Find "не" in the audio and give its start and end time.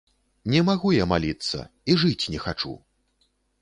0.53-0.61, 2.33-2.39